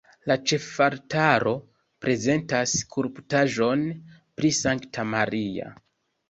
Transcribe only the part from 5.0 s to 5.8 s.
Maria.